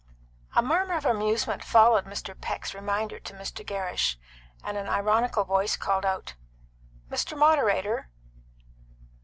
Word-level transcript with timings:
A 0.55 0.63
murmur 0.63 0.95
of 0.97 1.05
amusement 1.05 1.63
followed 1.63 2.05
Mr. 2.05 2.33
Peck's 2.33 2.73
reminder 2.73 3.19
to 3.19 3.33
Mr. 3.35 3.63
Gerrish, 3.63 4.17
and 4.63 4.75
an 4.75 4.89
ironical 4.89 5.43
voice 5.43 5.77
called 5.77 6.05
out 6.07 6.33
"Mr. 7.11 7.37
Moderator!" 7.37 8.09